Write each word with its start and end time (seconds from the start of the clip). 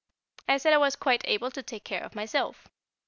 I 0.49 0.57
said 0.57 0.73
I 0.73 0.77
was 0.79 0.95
quite 0.95 1.21
able 1.27 1.51
to 1.51 1.61
take 1.61 1.83
care 1.83 2.01
of 2.03 2.15
myself. 2.15 2.67